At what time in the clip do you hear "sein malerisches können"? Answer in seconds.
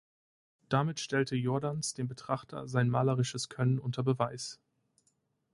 2.67-3.77